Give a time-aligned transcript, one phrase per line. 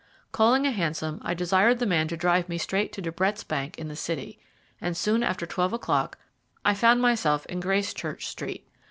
[0.31, 3.77] Calling a hansom, I desired the man to drive me straight to De Brett's bank
[3.77, 4.39] in the City,
[4.81, 6.17] and soon after twelve o'clock
[6.65, 8.65] I found myself in Gracechurch Street.